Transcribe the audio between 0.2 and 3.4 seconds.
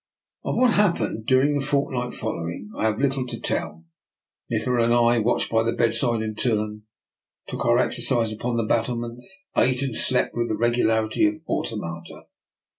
Of what happened during the fortnight following I have little to